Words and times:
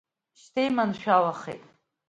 Шьҭа 0.39 0.61
иманшәалахеит. 0.67 1.63